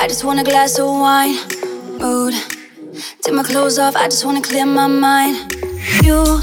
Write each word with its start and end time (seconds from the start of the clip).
I 0.00 0.06
just 0.06 0.22
want 0.22 0.38
a 0.38 0.44
glass 0.44 0.78
of 0.78 0.86
wine. 0.86 1.34
Mood. 1.98 2.32
Take 3.20 3.34
my 3.34 3.42
clothes 3.42 3.80
off, 3.80 3.96
I 3.96 4.04
just 4.04 4.24
wanna 4.24 4.40
clear 4.40 4.64
my 4.64 4.86
mind. 4.86 5.52
You, 6.04 6.40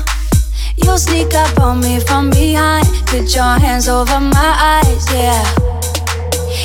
you 0.76 0.98
sneak 0.98 1.34
up 1.34 1.58
on 1.62 1.80
me 1.80 2.02
from 2.02 2.32
behind. 2.32 2.86
Put 3.08 3.34
your 3.34 3.58
hands 3.58 3.88
over 3.88 4.20
my 4.20 4.82
eyes, 4.84 5.10
yeah. 5.10 5.42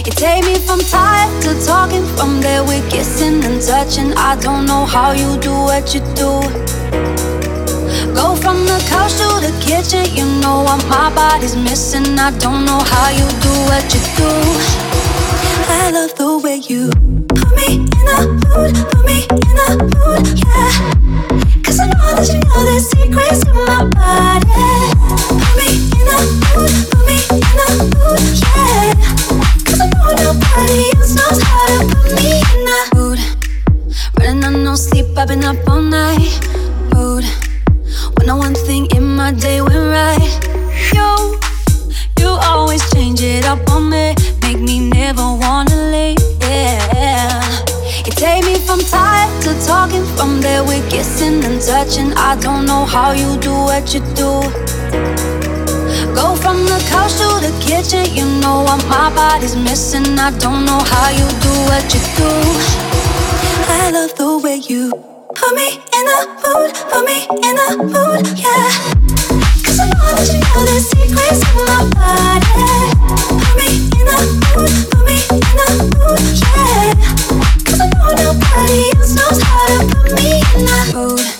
You 0.04 0.10
take 0.10 0.44
me 0.44 0.58
from 0.58 0.80
tired 0.80 1.30
to 1.44 1.54
talking, 1.64 2.04
from 2.16 2.40
there 2.40 2.64
we're 2.64 2.82
kissing 2.90 3.44
and 3.44 3.62
touching. 3.62 4.12
I 4.14 4.34
don't 4.40 4.66
know 4.66 4.84
how 4.84 5.12
you 5.12 5.38
do 5.38 5.52
what 5.52 5.94
you 5.94 6.00
do. 6.18 6.42
Go 8.18 8.34
from 8.34 8.66
the 8.66 8.82
couch 8.90 9.14
to 9.22 9.28
the 9.46 9.54
kitchen, 9.62 10.12
you 10.12 10.26
know 10.40 10.64
what 10.64 10.84
my 10.88 11.14
body's 11.14 11.54
missing. 11.54 12.18
I 12.18 12.36
don't 12.38 12.64
know 12.64 12.80
how 12.82 13.10
you 13.10 13.28
do 13.46 13.52
what 13.70 13.86
you 13.94 14.00
do. 14.16 14.79
I 15.90 15.92
love 15.92 16.14
the 16.14 16.38
way 16.38 16.62
you 16.70 16.86
put 17.26 17.50
me 17.58 17.82
in 17.82 17.90
the 18.06 18.30
mood, 18.46 18.78
put 18.94 19.02
me 19.04 19.26
in 19.26 19.42
mood, 19.90 20.38
yeah. 20.38 20.70
Cause 21.66 21.80
I 21.80 21.90
know 21.90 22.14
that 22.14 22.30
you 22.30 22.38
know 22.46 22.62
the 22.62 22.78
secrets 22.78 23.42
in 23.42 23.58
my 23.66 23.82
body. 23.98 24.54
Put 25.34 25.50
me 25.58 25.82
in 25.90 26.06
mood, 26.54 26.70
put 26.94 27.02
me 27.10 27.18
in 27.34 27.42
mood, 27.98 28.22
yeah. 28.38 28.94
Cause 29.66 29.82
I 29.82 29.90
know 29.90 30.14
nobody 30.30 30.94
else 30.94 31.10
knows 31.18 31.42
how 31.42 31.66
to 31.66 31.82
put 31.90 32.14
me 32.22 32.38
in 32.38 32.62
mood. 32.94 33.18
Running 34.20 34.44
on 34.44 34.62
no 34.62 34.76
sleep, 34.76 35.06
I've 35.18 35.26
been 35.26 35.42
up 35.42 35.56
all 35.68 35.82
night. 35.82 36.38
Mood. 36.94 37.24
When 38.50 38.54
thing 38.54 38.86
in 38.94 39.16
my 39.16 39.32
day 39.32 39.49
touching. 51.90 52.12
I 52.16 52.36
don't 52.36 52.66
know 52.66 52.84
how 52.84 53.12
you 53.12 53.38
do 53.40 53.52
what 53.52 53.94
you 53.94 54.00
do. 54.14 54.42
Go 56.14 56.34
from 56.36 56.64
the 56.64 56.78
couch 56.88 57.12
to 57.18 57.28
the 57.44 57.52
kitchen, 57.60 58.14
you 58.14 58.24
know 58.40 58.62
what 58.62 58.84
my 58.88 59.12
body's 59.14 59.56
missing. 59.56 60.18
I 60.18 60.30
don't 60.38 60.64
know 60.64 60.78
how 60.78 61.10
you 61.10 61.26
do 61.40 61.52
what 61.68 61.84
you 61.94 62.00
do. 62.16 62.30
I 63.68 63.90
love 63.92 64.14
the 64.16 64.38
way 64.42 64.56
you 64.56 64.90
put 65.34 65.54
me 65.54 65.68
in 65.96 66.04
the 66.10 66.20
mood, 66.42 66.74
put 66.90 67.04
me 67.04 67.26
in 67.46 67.54
the 67.56 67.68
mood, 67.92 68.26
yeah. 68.38 68.70
Cause 69.64 69.78
I 69.80 69.86
know 69.90 70.10
that 70.14 70.28
you 70.30 70.40
know 70.46 70.62
the 70.66 70.78
secrets 70.80 71.42
in 71.48 71.64
my 71.70 71.82
body. 71.96 72.66
Put 73.40 73.54
me 73.58 73.68
in 73.98 74.06
the 74.06 74.20
mood, 74.54 74.74
put 74.90 75.02
me 75.06 75.16
in 75.30 75.56
the 75.58 75.68
mood, 75.98 76.24
yeah. 76.42 76.94
Cause 77.64 77.80
I 77.80 77.86
know 77.98 78.10
nobody 78.22 78.80
else 78.96 79.14
knows 79.14 79.42
how 79.42 79.66
to 79.66 79.94
put 79.94 80.12
me 80.14 80.42
in 80.54 80.66
the 80.66 80.92
mood. 80.94 81.39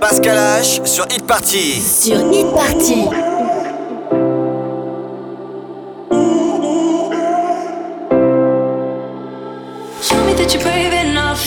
Pascal 0.00 0.36
H 0.36 0.80
sur 0.84 1.04
Hit 1.10 1.26
Party. 1.26 1.82
Sur 1.82 2.32
Hit 2.32 2.46
Party. 2.54 3.08
Show 10.00 10.22
me 10.24 10.34
that 10.34 10.54
you're 10.54 10.62
brave 10.62 10.92
enough. 10.92 11.42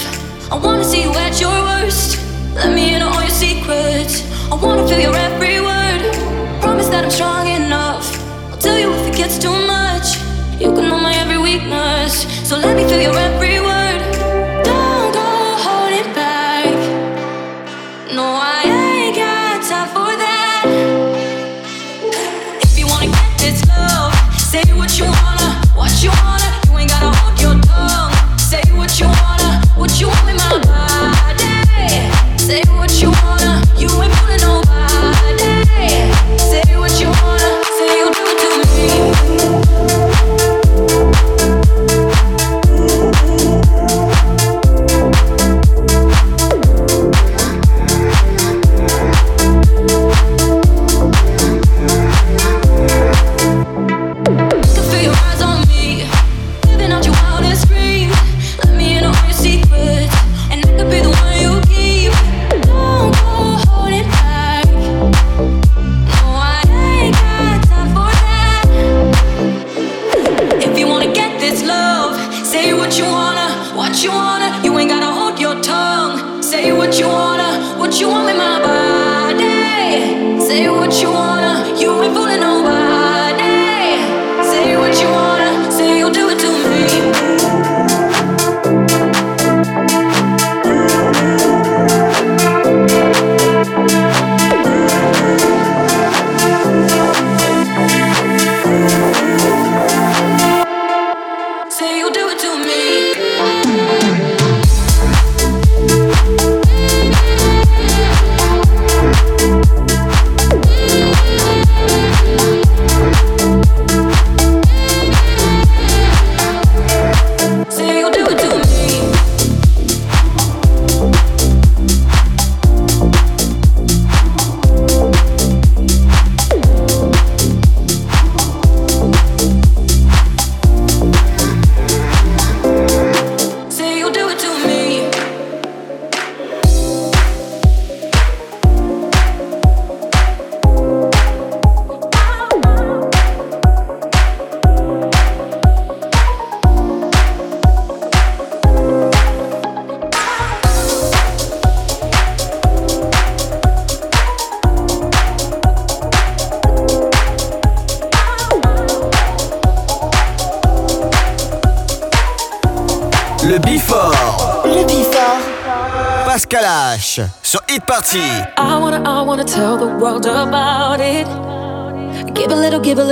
I 0.52 0.58
wanna 0.62 0.84
see 0.84 1.04
you 1.04 1.14
at 1.16 1.40
your 1.40 1.58
worst. 1.64 2.20
Let 2.56 2.74
me 2.74 2.94
in 2.94 3.02
all 3.02 3.22
your 3.22 3.30
secrets. 3.30 4.24
I 4.52 4.56
wanna 4.62 4.86
feel 4.86 5.00
your 5.00 5.16
every 5.16 5.62
word. 5.62 6.02
Promise 6.60 6.90
that 6.90 7.06
I'm 7.06 7.12
strong 7.12 7.48
enough. 7.48 8.06
I'll 8.52 8.58
tell 8.58 8.78
you 8.78 8.92
if 8.92 9.08
it 9.08 9.16
gets 9.16 9.40
too 9.40 9.56
much. 9.66 10.20
You 10.60 10.74
can 10.76 10.90
know 10.90 11.00
my 11.00 11.16
every 11.16 11.38
weakness. 11.38 12.28
So 12.44 12.58
let 12.58 12.76
me 12.76 12.84
feel 12.84 13.02
your 13.02 13.18
every 13.18 13.41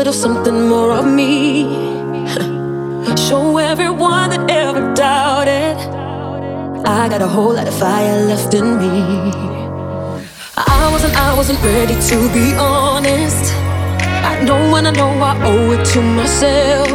little, 0.09 0.21
something 0.21 0.67
more 0.67 0.91
of 0.91 1.06
me. 1.06 1.63
Show 3.27 3.57
everyone 3.57 4.29
that 4.31 4.50
ever 4.50 4.94
doubted. 4.94 5.77
I 6.85 7.09
got 7.09 7.21
a 7.21 7.27
whole 7.27 7.53
lot 7.53 7.67
of 7.67 7.73
fire 7.73 8.25
left 8.25 8.53
in 8.53 8.77
me. 8.77 9.31
I 10.57 10.89
wasn't, 10.91 11.15
I 11.15 11.35
wasn't 11.35 11.61
ready 11.61 11.95
to 12.09 12.17
be 12.33 12.56
honest. 12.56 13.53
I 14.31 14.44
know 14.44 14.71
when 14.71 14.88
I 14.88 14.91
know 14.91 15.11
I 15.31 15.33
owe 15.44 15.71
it 15.75 15.85
to 15.94 16.01
myself. 16.01 16.89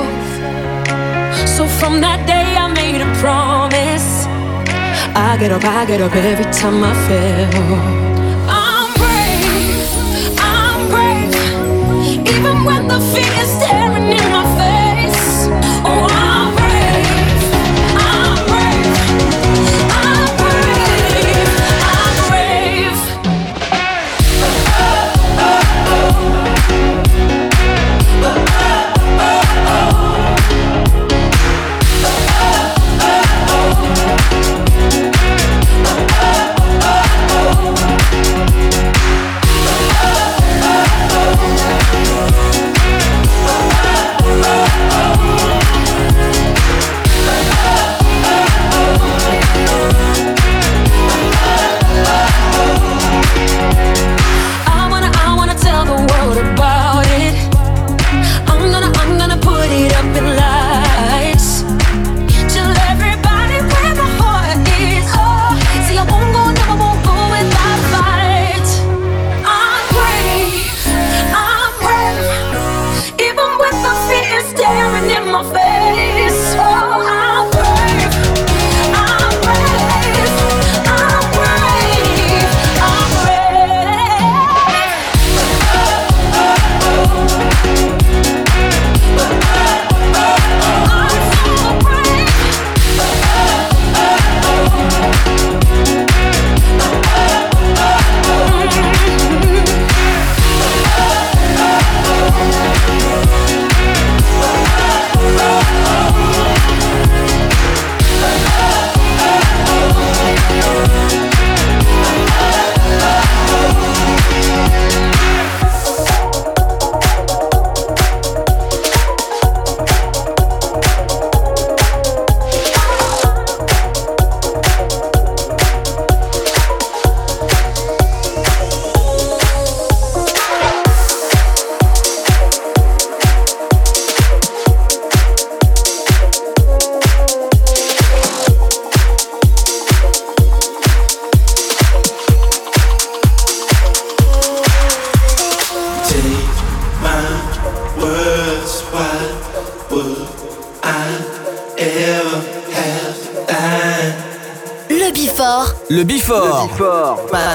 So 1.56 1.66
from 1.66 2.00
that 2.00 2.26
day 2.26 2.56
I 2.56 2.66
made 2.72 3.00
a 3.00 3.10
promise. 3.20 4.26
I 5.16 5.36
get 5.38 5.52
up, 5.52 5.64
I 5.64 5.84
get 5.86 6.00
up 6.00 6.14
every 6.14 6.50
time 6.52 6.82
I 6.82 6.92
fail. 7.06 8.03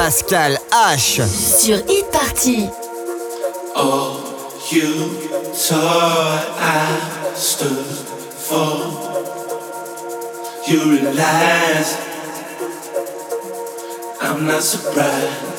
Pascal 0.09 0.57
H. 0.71 1.21
sur 1.27 1.77
Hit 1.87 2.09
Party. 2.11 2.67
All 3.75 4.17
you 4.71 5.07
thought 5.53 6.47
I 6.57 7.35
stood 7.35 7.85
for, 8.47 8.89
you 10.67 10.79
realize 10.97 11.95
I'm 14.19 14.47
not 14.47 14.63
surprised. 14.63 15.58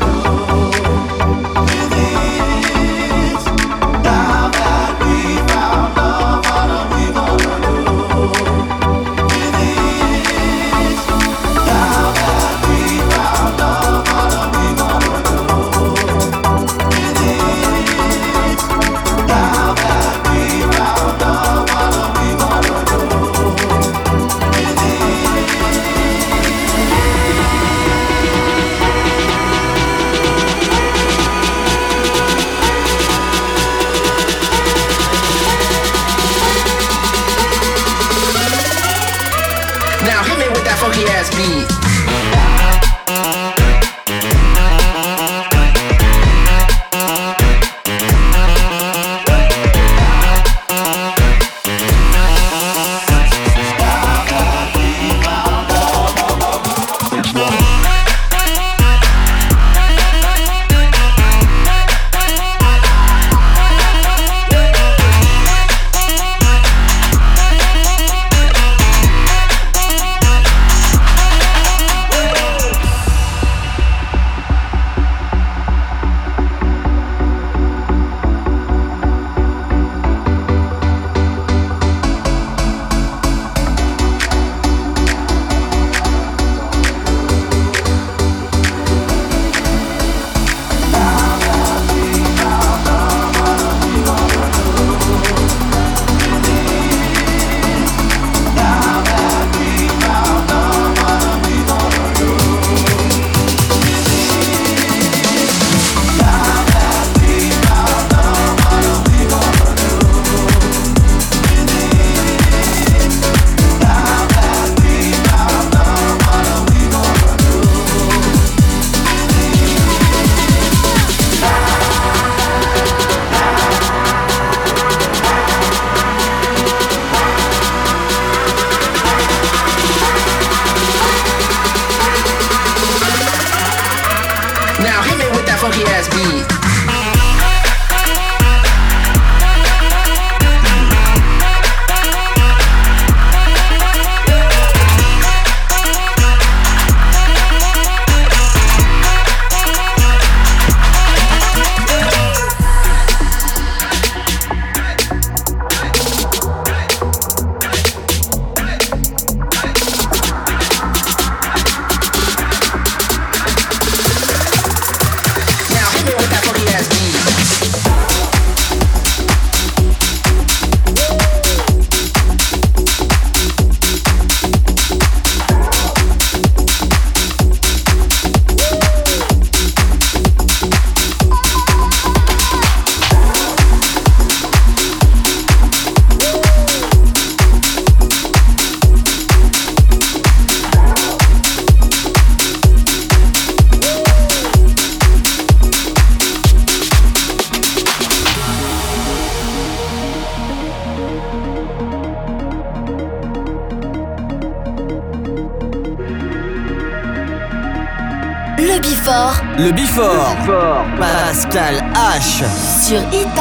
Sur 212.91 212.99
Hit 213.13 213.40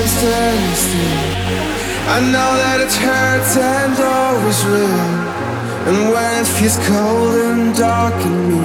time 0.00 0.08
standing 0.08 0.76
still. 0.76 1.20
I 2.08 2.18
know 2.32 2.50
that 2.62 2.78
it 2.80 2.94
hurts 3.04 3.56
and 3.56 3.94
always 4.00 4.60
will. 4.64 5.08
And 5.88 5.98
when 6.12 6.32
it 6.40 6.48
feels 6.56 6.78
cold 6.88 7.36
and 7.36 7.76
dark 7.76 8.14
in 8.24 8.36
me, 8.48 8.64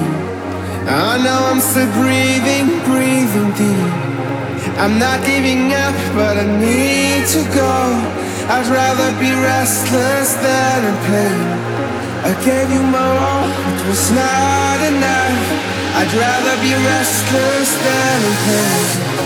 I 0.88 1.18
know 1.20 1.40
I'm 1.50 1.60
still 1.60 1.90
breathing, 2.00 2.68
breathing 2.88 3.50
deep. 3.58 3.92
I'm 4.80 4.98
not 4.98 5.24
giving 5.24 5.72
up, 5.72 5.96
but 6.14 6.36
I 6.36 6.46
need 6.46 7.26
to 7.34 7.42
go. 7.52 7.74
I'd 8.48 8.68
rather 8.70 9.10
be 9.18 9.32
restless 9.32 10.34
than 10.44 10.78
in 10.90 10.96
pain. 11.10 11.46
I 12.28 12.32
gave 12.44 12.68
you 12.70 12.82
my 12.82 13.02
all, 13.02 13.48
it 13.72 13.80
was 13.88 14.10
not 14.12 14.78
enough. 14.92 15.40
I'd 15.98 16.12
rather 16.12 16.54
be 16.62 16.72
restless 16.74 17.70
than 17.84 18.18
in 18.28 18.36
pain. 18.46 19.25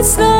It's 0.00 0.16
not 0.16 0.39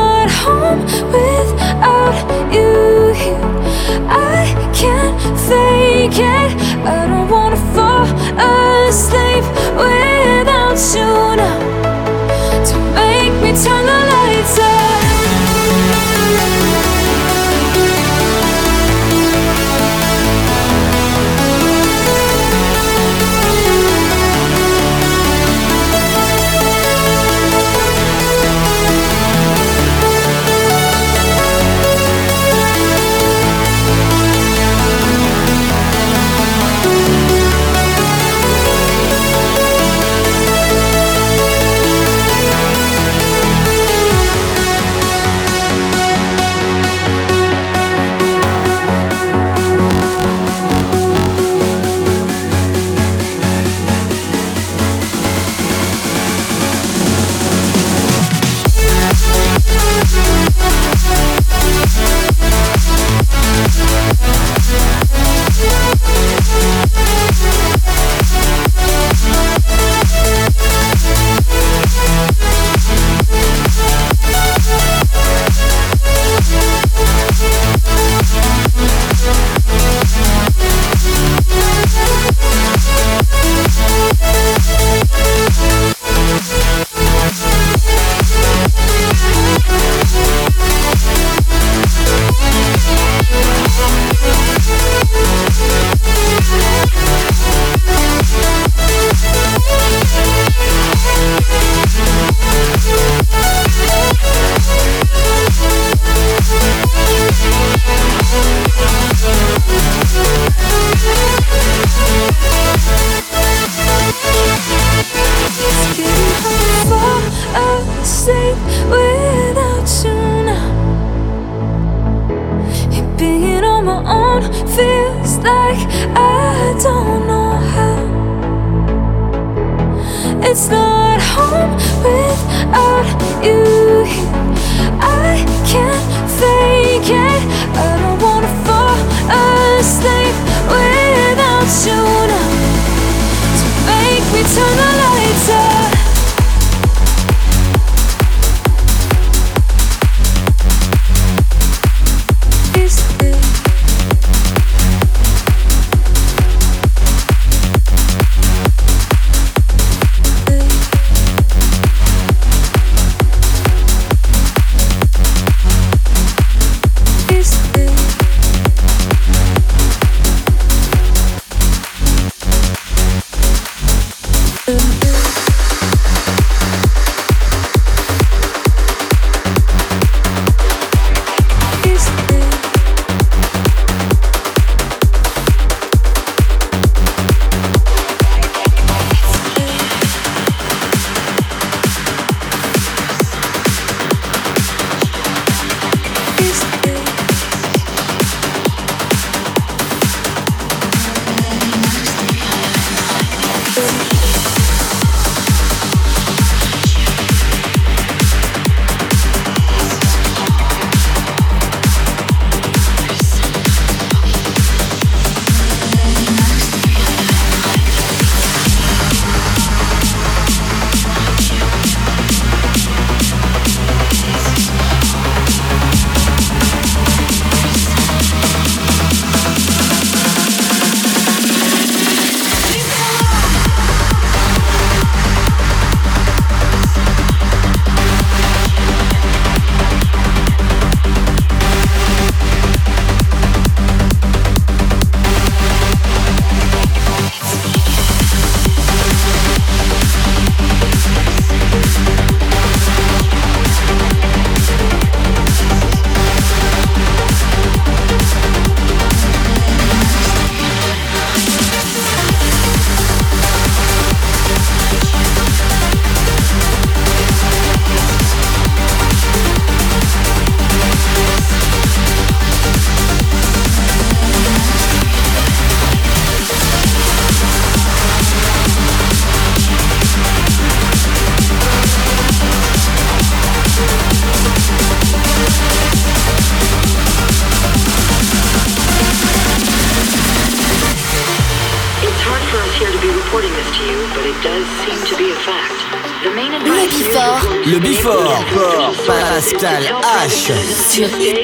去。 300.91 301.31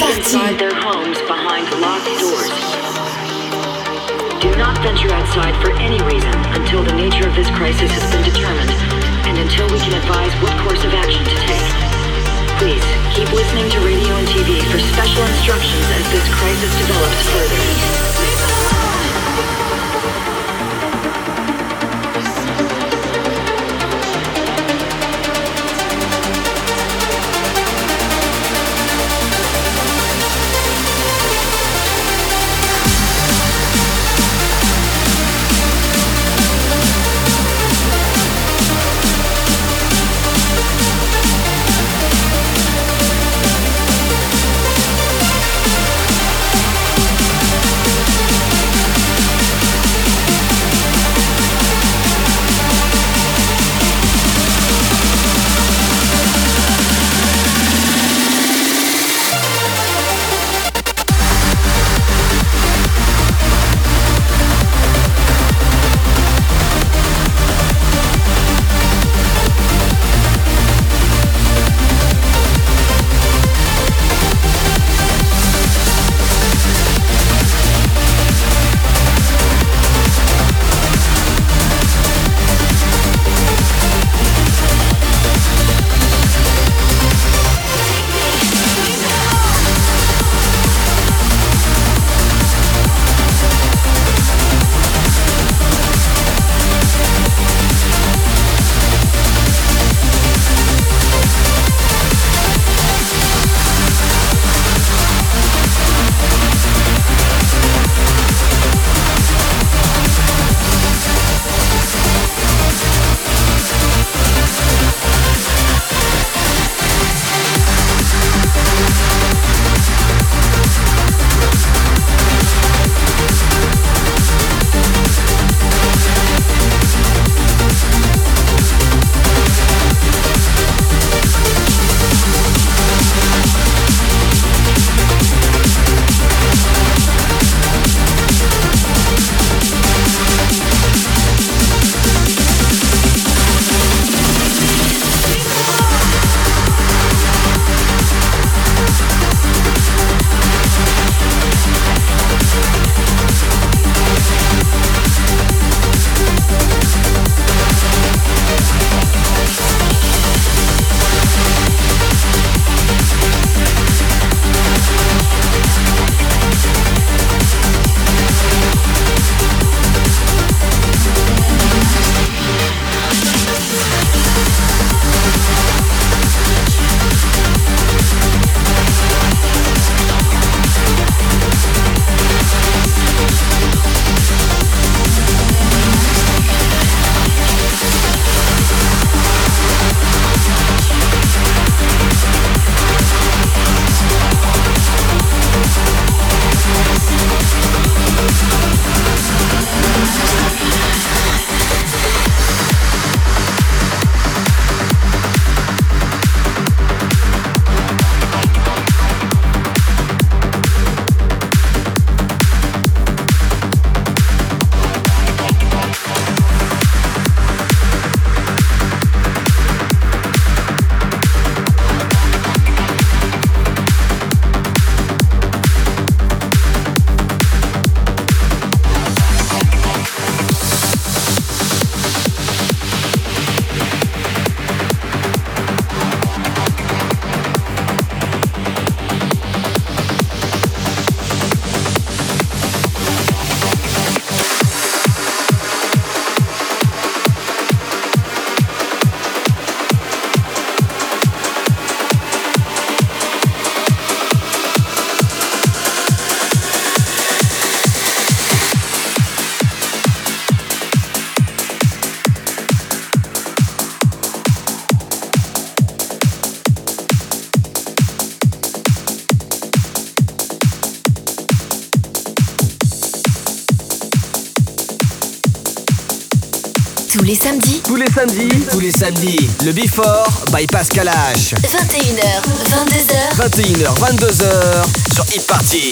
Tous 277.10 277.24
les 277.24 277.36
samedis. 277.36 277.82
Tous 277.86 277.96
les 277.96 278.06
samedis. 278.14 278.50
Tous 278.70 278.80
les 278.80 278.92
samedis. 278.92 279.50
Le 279.66 279.72
Before 279.72 280.46
by 280.52 280.68
Pascal 280.68 281.08
H. 281.08 281.54
21h, 281.56 282.42
22h. 282.70 283.38
21h, 283.38 283.94
22h 284.00 285.14
sur 285.14 285.26
Hit 285.34 285.48
Party. 285.48 285.92